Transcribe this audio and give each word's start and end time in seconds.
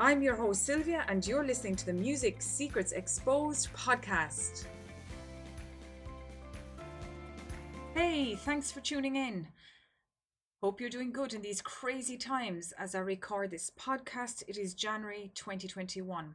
I'm 0.00 0.22
your 0.22 0.36
host, 0.36 0.64
Sylvia, 0.64 1.04
and 1.08 1.26
you're 1.26 1.44
listening 1.44 1.74
to 1.74 1.84
the 1.84 1.92
Music 1.92 2.40
Secrets 2.40 2.92
Exposed 2.92 3.72
podcast. 3.72 4.66
Hey, 7.94 8.36
thanks 8.36 8.70
for 8.70 8.78
tuning 8.78 9.16
in. 9.16 9.48
Hope 10.62 10.80
you're 10.80 10.88
doing 10.88 11.10
good 11.10 11.34
in 11.34 11.42
these 11.42 11.60
crazy 11.60 12.16
times 12.16 12.72
as 12.78 12.94
I 12.94 13.00
record 13.00 13.50
this 13.50 13.72
podcast. 13.76 14.44
It 14.46 14.56
is 14.56 14.72
January 14.74 15.32
2021. 15.34 16.32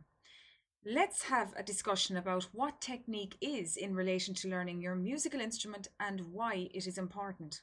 Let's 0.85 1.23
have 1.23 1.53
a 1.55 1.63
discussion 1.63 2.17
about 2.17 2.49
what 2.51 2.81
technique 2.81 3.37
is 3.39 3.77
in 3.77 3.95
relation 3.95 4.33
to 4.35 4.49
learning 4.49 4.81
your 4.81 4.95
musical 4.95 5.39
instrument 5.39 5.87
and 6.01 6.19
why 6.33 6.67
it 6.73 6.85
is 6.85 6.97
important. 6.97 7.61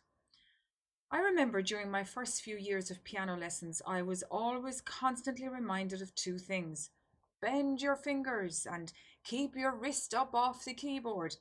I 1.13 1.19
remember 1.19 1.61
during 1.61 1.91
my 1.91 2.05
first 2.05 2.41
few 2.41 2.57
years 2.57 2.89
of 2.89 3.03
piano 3.03 3.37
lessons, 3.37 3.83
I 3.85 4.01
was 4.03 4.23
always 4.31 4.81
constantly 4.81 5.49
reminded 5.49 6.03
of 6.03 6.15
two 6.15 6.39
things 6.39 6.91
bend 7.43 7.81
your 7.81 7.97
fingers 7.97 8.67
and 8.71 8.93
keep 9.25 9.57
your 9.57 9.75
wrist 9.75 10.15
up 10.15 10.35
off 10.35 10.65
the 10.65 10.75
keyboard 10.75 11.35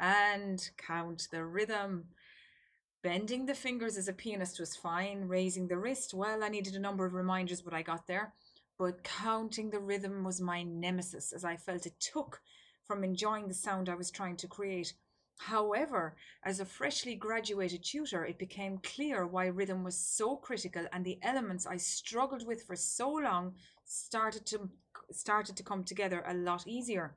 and 0.00 0.70
count 0.78 1.28
the 1.30 1.44
rhythm. 1.44 2.06
Bending 3.02 3.46
the 3.46 3.54
fingers 3.54 3.98
as 3.98 4.08
a 4.08 4.12
pianist 4.12 4.58
was 4.58 4.74
fine, 4.74 5.28
raising 5.28 5.68
the 5.68 5.76
wrist, 5.76 6.14
well, 6.14 6.42
I 6.42 6.48
needed 6.48 6.74
a 6.74 6.80
number 6.80 7.04
of 7.04 7.12
reminders, 7.12 7.60
but 7.60 7.74
I 7.74 7.82
got 7.82 8.06
there. 8.06 8.32
But 8.78 9.04
counting 9.04 9.70
the 9.70 9.78
rhythm 9.78 10.24
was 10.24 10.40
my 10.40 10.62
nemesis 10.62 11.32
as 11.32 11.44
I 11.44 11.56
felt 11.56 11.86
it 11.86 12.00
took 12.00 12.40
from 12.86 13.04
enjoying 13.04 13.46
the 13.46 13.54
sound 13.54 13.88
I 13.88 13.94
was 13.94 14.10
trying 14.10 14.36
to 14.38 14.48
create. 14.48 14.94
However, 15.46 16.14
as 16.44 16.60
a 16.60 16.64
freshly 16.64 17.16
graduated 17.16 17.82
tutor, 17.82 18.24
it 18.24 18.38
became 18.38 18.78
clear 18.78 19.26
why 19.26 19.46
rhythm 19.46 19.82
was 19.82 19.98
so 19.98 20.36
critical 20.36 20.86
and 20.92 21.04
the 21.04 21.18
elements 21.20 21.66
I 21.66 21.78
struggled 21.78 22.46
with 22.46 22.62
for 22.62 22.76
so 22.76 23.10
long 23.10 23.54
started 23.84 24.46
to 24.46 24.70
started 25.10 25.56
to 25.56 25.64
come 25.64 25.82
together 25.82 26.22
a 26.26 26.34
lot 26.34 26.68
easier. 26.68 27.16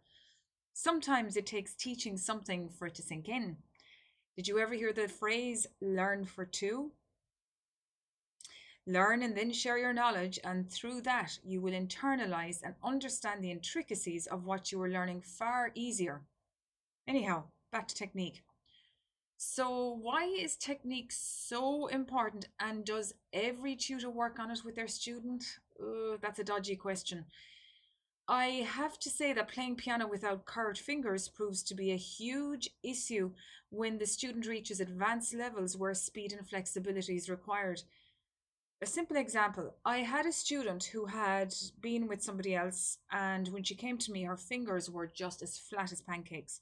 Sometimes 0.73 1.37
it 1.37 1.45
takes 1.45 1.75
teaching 1.75 2.17
something 2.17 2.67
for 2.69 2.87
it 2.87 2.95
to 2.95 3.03
sink 3.03 3.29
in. 3.29 3.57
Did 4.35 4.47
you 4.47 4.57
ever 4.57 4.73
hear 4.73 4.91
the 4.91 5.07
phrase 5.07 5.67
learn 5.79 6.25
for 6.25 6.45
two? 6.45 6.91
Learn 8.87 9.21
and 9.21 9.37
then 9.37 9.53
share 9.53 9.77
your 9.77 9.93
knowledge, 9.93 10.39
and 10.43 10.69
through 10.69 11.01
that, 11.01 11.37
you 11.43 11.61
will 11.61 11.73
internalize 11.73 12.61
and 12.63 12.73
understand 12.83 13.43
the 13.43 13.51
intricacies 13.51 14.25
of 14.25 14.45
what 14.45 14.71
you 14.71 14.81
are 14.81 14.89
learning 14.89 15.21
far 15.21 15.71
easier. 15.75 16.23
Anyhow, 17.07 17.45
back 17.75 17.89
to 17.89 17.95
technique. 17.95 18.41
So, 19.35 19.99
why 20.01 20.23
is 20.23 20.55
technique 20.55 21.11
so 21.11 21.87
important 21.87 22.47
and 22.57 22.85
does 22.85 23.13
every 23.33 23.75
tutor 23.75 24.09
work 24.09 24.39
on 24.39 24.49
it 24.49 24.61
with 24.63 24.75
their 24.75 24.87
student? 24.87 25.43
That's 26.21 26.39
a 26.39 26.45
dodgy 26.45 26.77
question. 26.77 27.25
I 28.29 28.45
have 28.79 28.97
to 28.99 29.09
say 29.09 29.33
that 29.33 29.49
playing 29.49 29.75
piano 29.75 30.07
without 30.07 30.45
curved 30.45 30.79
fingers 30.79 31.27
proves 31.27 31.61
to 31.63 31.75
be 31.75 31.91
a 31.91 31.97
huge 31.97 32.69
issue 32.81 33.31
when 33.69 33.97
the 33.97 34.07
student 34.07 34.47
reaches 34.47 34.79
advanced 34.79 35.33
levels 35.33 35.75
where 35.75 35.93
speed 35.93 36.31
and 36.31 36.47
flexibility 36.47 37.17
is 37.17 37.29
required. 37.29 37.81
A 38.81 38.85
simple 38.85 39.17
example 39.17 39.75
I 39.83 39.97
had 39.97 40.25
a 40.25 40.31
student 40.31 40.85
who 40.85 41.07
had 41.07 41.53
been 41.81 42.07
with 42.07 42.23
somebody 42.23 42.55
else, 42.55 42.99
and 43.11 43.49
when 43.49 43.63
she 43.63 43.75
came 43.75 43.97
to 43.97 44.13
me, 44.13 44.23
her 44.23 44.37
fingers 44.37 44.89
were 44.89 45.07
just 45.07 45.41
as 45.41 45.57
flat 45.57 45.91
as 45.91 45.99
pancakes 45.99 46.61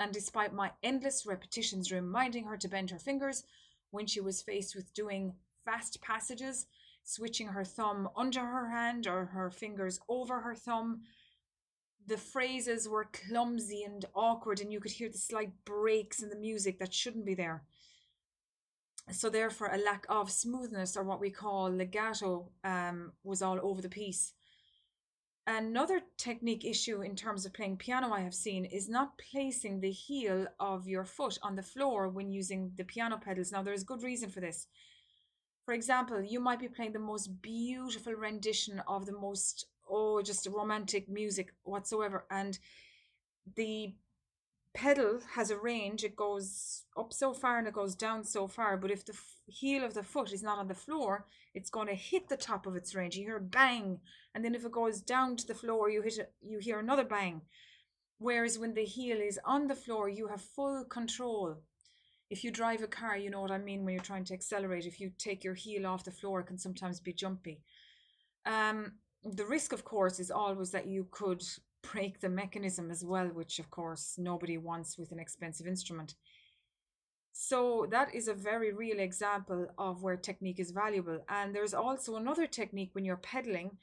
and 0.00 0.12
despite 0.12 0.54
my 0.54 0.72
endless 0.82 1.26
repetitions 1.26 1.92
reminding 1.92 2.44
her 2.44 2.56
to 2.56 2.68
bend 2.68 2.90
her 2.90 2.98
fingers 2.98 3.44
when 3.90 4.06
she 4.06 4.20
was 4.20 4.42
faced 4.42 4.74
with 4.74 4.94
doing 4.94 5.34
fast 5.64 6.00
passages, 6.00 6.66
switching 7.04 7.48
her 7.48 7.64
thumb 7.64 8.08
under 8.16 8.40
her 8.40 8.70
hand 8.70 9.06
or 9.06 9.26
her 9.26 9.50
fingers 9.50 10.00
over 10.08 10.40
her 10.40 10.54
thumb, 10.54 11.02
the 12.06 12.16
phrases 12.16 12.88
were 12.88 13.10
clumsy 13.12 13.82
and 13.82 14.06
awkward, 14.14 14.60
and 14.60 14.72
you 14.72 14.80
could 14.80 14.90
hear 14.90 15.10
the 15.10 15.18
slight 15.18 15.52
breaks 15.66 16.22
in 16.22 16.30
the 16.30 16.36
music 16.36 16.78
that 16.78 16.94
shouldn't 16.94 17.26
be 17.26 17.34
there. 17.34 17.62
So, 19.12 19.28
therefore, 19.28 19.68
a 19.72 19.78
lack 19.78 20.06
of 20.08 20.30
smoothness, 20.30 20.96
or 20.96 21.02
what 21.02 21.20
we 21.20 21.30
call 21.30 21.70
legato, 21.70 22.48
um, 22.64 23.12
was 23.22 23.42
all 23.42 23.58
over 23.62 23.82
the 23.82 23.88
piece. 23.88 24.32
Another 25.50 26.00
technique 26.16 26.64
issue 26.64 27.02
in 27.02 27.16
terms 27.16 27.44
of 27.44 27.52
playing 27.52 27.76
piano 27.76 28.12
I 28.12 28.20
have 28.20 28.34
seen 28.34 28.64
is 28.64 28.88
not 28.88 29.18
placing 29.18 29.80
the 29.80 29.90
heel 29.90 30.46
of 30.60 30.86
your 30.86 31.04
foot 31.04 31.38
on 31.42 31.56
the 31.56 31.62
floor 31.62 32.08
when 32.08 32.30
using 32.30 32.70
the 32.76 32.84
piano 32.84 33.18
pedals. 33.18 33.50
Now, 33.50 33.60
there's 33.60 33.82
good 33.82 34.04
reason 34.04 34.30
for 34.30 34.38
this. 34.38 34.68
For 35.64 35.74
example, 35.74 36.22
you 36.22 36.38
might 36.38 36.60
be 36.60 36.68
playing 36.68 36.92
the 36.92 37.00
most 37.00 37.42
beautiful 37.42 38.12
rendition 38.12 38.80
of 38.86 39.06
the 39.06 39.12
most, 39.12 39.66
oh, 39.90 40.22
just 40.22 40.46
romantic 40.46 41.08
music 41.08 41.52
whatsoever, 41.64 42.26
and 42.30 42.56
the 43.56 43.92
pedal 44.72 45.20
has 45.34 45.50
a 45.50 45.58
range 45.58 46.04
it 46.04 46.14
goes 46.14 46.84
up 46.96 47.12
so 47.12 47.32
far 47.32 47.58
and 47.58 47.66
it 47.66 47.74
goes 47.74 47.94
down 47.94 48.22
so 48.22 48.46
far 48.46 48.76
but 48.76 48.90
if 48.90 49.04
the 49.04 49.16
heel 49.46 49.84
of 49.84 49.94
the 49.94 50.02
foot 50.02 50.32
is 50.32 50.42
not 50.42 50.58
on 50.58 50.68
the 50.68 50.74
floor 50.74 51.26
it's 51.54 51.70
going 51.70 51.88
to 51.88 51.94
hit 51.94 52.28
the 52.28 52.36
top 52.36 52.66
of 52.66 52.76
its 52.76 52.94
range. 52.94 53.16
You 53.16 53.24
hear 53.24 53.36
a 53.36 53.40
bang 53.40 53.98
and 54.34 54.44
then 54.44 54.54
if 54.54 54.64
it 54.64 54.72
goes 54.72 55.00
down 55.00 55.36
to 55.36 55.46
the 55.46 55.54
floor 55.54 55.90
you 55.90 56.02
hit 56.02 56.18
it 56.18 56.32
you 56.40 56.58
hear 56.58 56.78
another 56.78 57.04
bang. 57.04 57.42
Whereas 58.18 58.58
when 58.58 58.74
the 58.74 58.84
heel 58.84 59.16
is 59.16 59.40
on 59.44 59.66
the 59.66 59.74
floor 59.74 60.08
you 60.08 60.28
have 60.28 60.42
full 60.42 60.84
control. 60.84 61.56
If 62.28 62.44
you 62.44 62.50
drive 62.52 62.82
a 62.82 62.86
car 62.86 63.16
you 63.16 63.30
know 63.30 63.40
what 63.40 63.50
i 63.50 63.58
mean 63.58 63.84
when 63.84 63.94
you're 63.94 64.02
trying 64.02 64.24
to 64.26 64.34
accelerate. 64.34 64.86
If 64.86 65.00
you 65.00 65.10
take 65.18 65.42
your 65.42 65.54
heel 65.54 65.86
off 65.86 66.04
the 66.04 66.10
floor 66.10 66.40
it 66.40 66.46
can 66.46 66.58
sometimes 66.58 67.00
be 67.00 67.12
jumpy. 67.12 67.62
Um 68.46 68.92
the 69.24 69.44
risk 69.44 69.72
of 69.72 69.84
course 69.84 70.18
is 70.18 70.30
always 70.30 70.70
that 70.70 70.86
you 70.86 71.06
could 71.10 71.42
break 71.82 72.20
the 72.20 72.28
mechanism 72.28 72.90
as 72.90 73.04
well, 73.04 73.28
which 73.28 73.58
of 73.58 73.70
course 73.70 74.14
nobody 74.18 74.58
wants 74.58 74.98
with 74.98 75.12
an 75.12 75.18
expensive 75.18 75.66
instrument. 75.66 76.14
So 77.32 77.86
that 77.90 78.14
is 78.14 78.28
a 78.28 78.34
very 78.34 78.72
real 78.72 78.98
example 78.98 79.68
of 79.78 80.02
where 80.02 80.16
technique 80.16 80.60
is 80.60 80.72
valuable. 80.72 81.20
And 81.28 81.54
there's 81.54 81.74
also 81.74 82.16
another 82.16 82.46
technique 82.46 82.90
when 82.92 83.04
you're 83.04 83.16
pedaling 83.16 83.78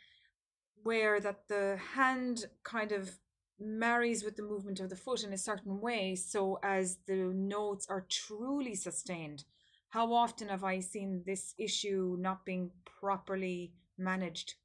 where 0.83 1.19
that 1.19 1.47
the 1.47 1.77
hand 1.95 2.45
kind 2.63 2.91
of 2.91 3.17
marries 3.59 4.23
with 4.23 4.35
the 4.35 4.43
movement 4.43 4.79
of 4.79 4.89
the 4.89 4.95
foot 4.95 5.23
in 5.23 5.33
a 5.33 5.37
certain 5.37 5.81
way 5.81 6.15
so 6.15 6.59
as 6.61 6.99
the 7.07 7.15
notes 7.15 7.87
are 7.89 8.05
truly 8.09 8.75
sustained. 8.75 9.43
How 9.89 10.13
often 10.13 10.49
have 10.49 10.63
I 10.63 10.79
seen 10.81 11.23
this 11.25 11.55
issue 11.57 12.15
not 12.19 12.45
being 12.45 12.71
properly 12.85 13.73
managed? 13.97 14.55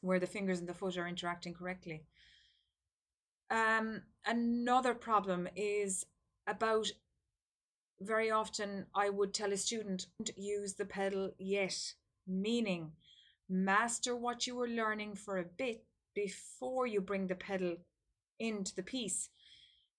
where 0.00 0.20
the 0.20 0.26
fingers 0.26 0.60
and 0.60 0.68
the 0.68 0.74
foot 0.74 0.96
are 0.96 1.08
interacting 1.08 1.54
correctly. 1.54 2.04
Um, 3.50 4.02
another 4.26 4.94
problem 4.94 5.48
is 5.56 6.04
about 6.46 6.90
very 8.00 8.30
often 8.30 8.86
I 8.94 9.10
would 9.10 9.34
tell 9.34 9.52
a 9.52 9.56
student 9.56 10.06
don't 10.18 10.36
use 10.38 10.74
the 10.74 10.84
pedal 10.84 11.32
yet, 11.38 11.94
meaning 12.26 12.92
master 13.48 14.14
what 14.14 14.46
you 14.46 14.54
were 14.54 14.68
learning 14.68 15.14
for 15.14 15.38
a 15.38 15.44
bit 15.44 15.84
before 16.14 16.86
you 16.86 17.00
bring 17.00 17.26
the 17.26 17.34
pedal 17.34 17.76
into 18.38 18.74
the 18.74 18.82
piece. 18.82 19.30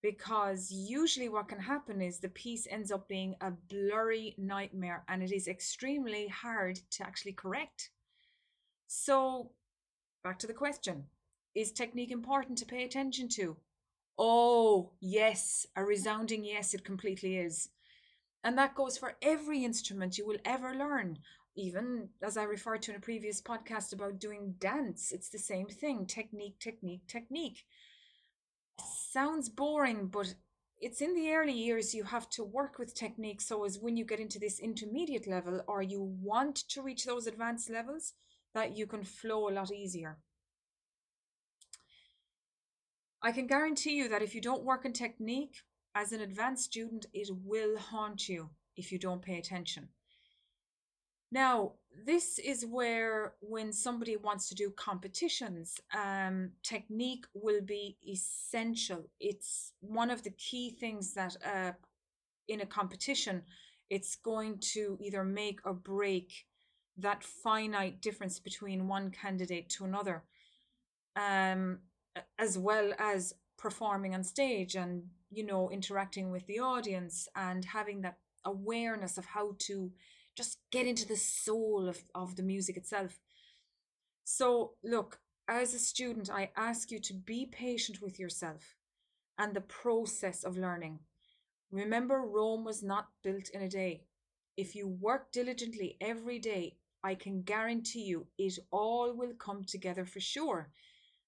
Because 0.02 0.72
usually, 0.72 1.28
what 1.28 1.50
can 1.50 1.60
happen 1.60 2.02
is 2.02 2.20
the 2.20 2.30
piece 2.30 2.66
ends 2.70 2.90
up 2.90 3.10
being 3.10 3.36
a 3.42 3.52
blurry 3.52 4.34
nightmare 4.38 5.04
and 5.10 5.22
it 5.22 5.34
is 5.34 5.50
extremely 5.50 6.30
hard 6.30 6.80
to 6.92 7.04
actually 7.04 7.34
correct. 7.34 7.90
So, 8.88 9.52
Back 10.24 10.40
to 10.40 10.48
the 10.48 10.54
question 10.54 11.06
Is 11.60 11.74
technique 11.74 12.10
important 12.10 12.58
to 12.60 12.66
pay 12.66 12.86
attention 12.86 13.28
to? 13.36 13.58
Oh, 14.18 14.92
yes, 15.02 15.68
a 15.76 15.84
resounding 15.84 16.46
yes, 16.46 16.74
it 16.74 16.86
completely 16.86 17.36
is. 17.36 17.68
And 18.46 18.58
that 18.58 18.76
goes 18.76 18.98
for 18.98 19.18
every 19.22 19.66
instrument 19.66 20.18
you 20.18 20.26
will 20.26 20.38
ever 20.46 20.74
learn. 20.74 21.20
Even 21.58 22.12
as 22.24 22.38
I 22.38 22.44
referred 22.44 22.82
to 22.84 22.92
in 22.92 22.98
a 22.98 23.02
previous 23.02 23.42
podcast 23.42 23.92
about 23.92 24.22
doing 24.22 24.56
dance, 24.58 25.12
it's 25.12 25.28
the 25.28 25.38
same 25.38 25.68
thing 25.68 26.06
technique, 26.06 26.60
technique, 26.60 27.06
technique. 27.08 27.66
Sounds 29.12 29.50
boring, 29.50 30.08
but 30.08 30.36
it's 30.80 31.02
in 31.02 31.14
the 31.14 31.30
early 31.34 31.52
years 31.52 31.94
you 31.94 32.06
have 32.06 32.30
to 32.30 32.44
work 32.46 32.80
with 32.80 32.96
technique 32.96 33.42
so 33.42 33.66
as 33.66 33.78
when 33.78 33.98
you 33.98 34.06
get 34.06 34.22
into 34.22 34.40
this 34.40 34.62
intermediate 34.62 35.28
level 35.28 35.62
or 35.68 35.82
you 35.82 36.02
want 36.22 36.56
to 36.70 36.82
reach 36.82 37.04
those 37.04 37.28
advanced 37.28 37.70
levels 37.70 38.14
that 38.54 38.78
you 38.78 38.88
can 38.88 39.04
flow 39.04 39.50
a 39.50 39.52
lot 39.52 39.74
easier 39.74 40.20
i 43.22 43.32
can 43.32 43.48
guarantee 43.48 43.96
you 43.96 44.08
that 44.10 44.22
if 44.22 44.34
you 44.34 44.42
don't 44.42 44.64
work 44.64 44.86
in 44.86 44.94
technique 44.94 45.64
as 45.96 46.12
an 46.12 46.22
advanced 46.22 46.66
student 46.66 47.06
it 47.14 47.30
will 47.44 47.78
haunt 47.78 48.30
you 48.30 48.50
if 48.76 48.92
you 48.92 49.00
don't 49.00 49.22
pay 49.22 49.38
attention 49.38 49.90
now, 51.32 51.74
this 52.06 52.40
is 52.40 52.66
where 52.66 53.34
when 53.40 53.72
somebody 53.72 54.18
wants 54.18 54.50
to 54.50 54.56
do 54.56 54.72
competitions, 54.72 55.80
um, 55.96 56.52
technique 56.64 57.26
will 57.34 57.62
be 57.62 57.98
essential. 58.08 59.10
It's 59.20 59.74
one 59.82 60.10
of 60.10 60.24
the 60.24 60.32
key 60.32 60.72
things 60.72 61.14
that 61.14 61.38
uh, 61.46 61.74
in 62.48 62.62
a 62.62 62.66
competition, 62.66 63.44
it's 63.92 64.16
going 64.16 64.60
to 64.74 64.98
either 65.00 65.24
make 65.24 65.60
or 65.66 65.74
break 65.74 66.46
that 66.98 67.24
finite 67.24 68.02
difference 68.02 68.40
between 68.40 68.88
one 68.88 69.12
candidate 69.12 69.70
to 69.70 69.86
another, 69.86 70.24
um, 71.16 71.80
as 72.38 72.58
well 72.58 72.94
as 72.98 73.34
performing 73.58 74.16
on 74.16 74.24
stage 74.24 74.76
and 74.76 75.04
you 75.30 75.46
know 75.46 75.70
interacting 75.70 76.32
with 76.32 76.48
the 76.48 76.60
audience 76.60 77.28
and 77.36 77.66
having 77.66 78.02
that 78.02 78.18
awareness 78.46 79.18
of 79.18 79.26
how 79.26 79.56
to 79.60 79.92
just 80.36 80.60
get 80.72 80.88
into 80.88 81.06
the 81.08 81.18
soul 81.18 81.90
of, 81.90 82.00
of 82.16 82.36
the 82.38 82.44
music 82.44 82.78
itself. 82.78 83.20
So, 84.24 84.74
look, 84.84 85.20
as 85.50 85.74
a 85.74 85.80
student, 85.80 86.30
I 86.30 86.52
ask 86.56 86.92
you 86.92 87.00
to 87.00 87.14
be 87.14 87.46
patient 87.46 88.02
with 88.02 88.20
yourself 88.20 88.76
and 89.38 89.54
the 89.54 89.62
process 89.62 90.44
of 90.44 90.58
learning. 90.58 91.00
Remember, 91.72 92.22
Rome 92.22 92.64
was 92.64 92.84
not 92.84 93.10
built 93.24 93.50
in 93.50 93.62
a 93.62 93.70
day. 93.70 94.04
If 94.56 94.76
you 94.76 94.88
work 94.88 95.32
diligently 95.32 95.98
every 96.00 96.40
day, 96.40 96.78
I 97.04 97.16
can 97.16 97.42
guarantee 97.42 98.04
you 98.04 98.28
it 98.38 98.60
all 98.72 99.14
will 99.14 99.34
come 99.34 99.64
together 99.64 100.06
for 100.06 100.20
sure. 100.20 100.70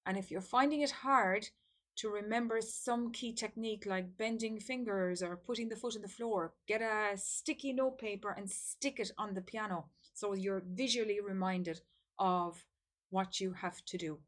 And 0.06 0.16
if 0.16 0.30
you're 0.30 0.40
finding 0.40 0.80
it 0.80 0.90
hard, 0.90 1.48
to 1.96 2.08
remember 2.08 2.60
some 2.60 3.12
key 3.12 3.32
technique 3.32 3.84
like 3.86 4.16
bending 4.16 4.58
fingers 4.58 5.22
or 5.22 5.36
putting 5.36 5.68
the 5.68 5.76
foot 5.76 5.96
on 5.96 6.02
the 6.02 6.08
floor. 6.08 6.54
Get 6.66 6.80
a 6.80 7.16
sticky 7.16 7.74
note 7.74 7.98
paper 7.98 8.34
and 8.36 8.50
stick 8.50 8.98
it 8.98 9.10
on 9.18 9.34
the 9.34 9.42
piano 9.42 9.86
so 10.14 10.34
you're 10.34 10.62
visually 10.66 11.20
reminded 11.20 11.80
of 12.18 12.64
what 13.10 13.40
you 13.40 13.52
have 13.52 13.84
to 13.86 13.98
do. 13.98 14.18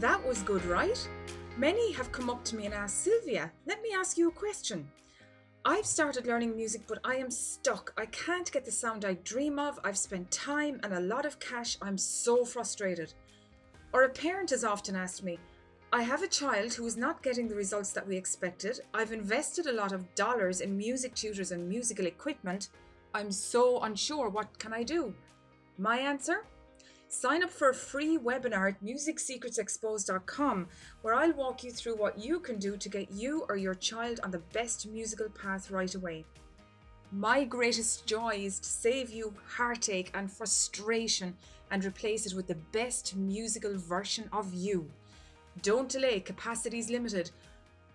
That 0.00 0.26
was 0.26 0.42
good, 0.42 0.64
right? 0.64 1.08
Many 1.56 1.92
have 1.92 2.10
come 2.10 2.28
up 2.28 2.44
to 2.46 2.56
me 2.56 2.66
and 2.66 2.74
asked, 2.74 3.04
Sylvia, 3.04 3.52
let 3.66 3.82
me 3.82 3.90
ask 3.94 4.18
you 4.18 4.28
a 4.28 4.32
question. 4.32 4.88
I've 5.64 5.86
started 5.86 6.26
learning 6.26 6.56
music, 6.56 6.82
but 6.88 6.98
I 7.04 7.14
am 7.16 7.30
stuck. 7.30 7.92
I 7.96 8.06
can't 8.06 8.50
get 8.50 8.64
the 8.64 8.72
sound 8.72 9.04
I 9.04 9.14
dream 9.14 9.60
of. 9.60 9.78
I've 9.84 9.96
spent 9.96 10.28
time 10.32 10.80
and 10.82 10.92
a 10.92 11.00
lot 11.00 11.24
of 11.24 11.38
cash. 11.38 11.78
I'm 11.80 11.96
so 11.96 12.44
frustrated. 12.44 13.14
Or 13.92 14.02
a 14.02 14.08
parent 14.08 14.50
has 14.50 14.64
often 14.64 14.96
asked 14.96 15.22
me, 15.22 15.38
I 15.92 16.02
have 16.02 16.24
a 16.24 16.28
child 16.28 16.72
who 16.74 16.84
is 16.86 16.96
not 16.96 17.22
getting 17.22 17.46
the 17.46 17.54
results 17.54 17.92
that 17.92 18.08
we 18.08 18.16
expected. 18.16 18.80
I've 18.92 19.12
invested 19.12 19.66
a 19.66 19.72
lot 19.72 19.92
of 19.92 20.12
dollars 20.16 20.62
in 20.62 20.76
music 20.76 21.14
tutors 21.14 21.52
and 21.52 21.68
musical 21.68 22.06
equipment. 22.06 22.70
I'm 23.14 23.30
so 23.30 23.82
unsure. 23.82 24.30
What 24.30 24.58
can 24.58 24.72
I 24.72 24.82
do? 24.82 25.14
My 25.78 25.98
answer? 25.98 26.44
Sign 27.12 27.44
up 27.44 27.50
for 27.50 27.68
a 27.68 27.74
free 27.74 28.16
webinar 28.16 28.70
at 28.70 28.82
musicsecretsexposed.com 28.82 30.66
where 31.02 31.14
I'll 31.14 31.34
walk 31.34 31.62
you 31.62 31.70
through 31.70 31.96
what 31.96 32.18
you 32.18 32.40
can 32.40 32.58
do 32.58 32.78
to 32.78 32.88
get 32.88 33.12
you 33.12 33.44
or 33.50 33.56
your 33.56 33.74
child 33.74 34.20
on 34.24 34.30
the 34.30 34.38
best 34.54 34.86
musical 34.86 35.28
path 35.28 35.70
right 35.70 35.94
away. 35.94 36.24
My 37.12 37.44
greatest 37.44 38.06
joy 38.06 38.36
is 38.36 38.58
to 38.60 38.68
save 38.68 39.10
you 39.10 39.34
heartache 39.46 40.10
and 40.14 40.32
frustration 40.32 41.36
and 41.70 41.84
replace 41.84 42.24
it 42.24 42.32
with 42.34 42.46
the 42.46 42.56
best 42.72 43.14
musical 43.14 43.76
version 43.76 44.30
of 44.32 44.54
you. 44.54 44.90
Don't 45.60 45.90
delay, 45.90 46.18
capacity 46.18 46.78
is 46.78 46.88
limited. 46.88 47.30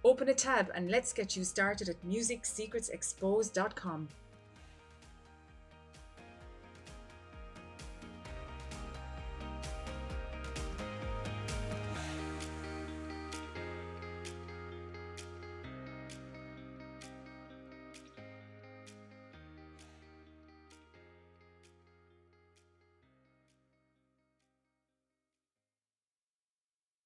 Open 0.03 0.29
a 0.29 0.35
tab 0.35 0.69
and 0.75 0.91
let's 0.91 1.11
get 1.11 1.35
you 1.35 1.43
started 1.43 1.89
at 1.89 2.07
musicsecretsexposed.com. 2.07 4.09